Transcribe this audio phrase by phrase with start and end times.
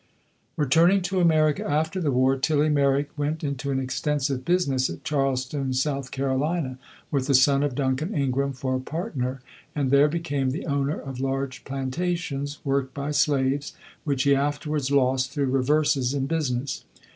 [0.57, 5.69] Returning to America after the war, Tilly Merrick went into an extensive business at Charleston,
[5.69, 5.83] S.
[5.83, 6.65] C.,
[7.11, 9.41] with the son of Duncan Ingraham for a partner,
[9.75, 15.31] and there became the owner of large plantations, worked by slaves, which he afterwards lost
[15.33, 16.83] through reverses in business.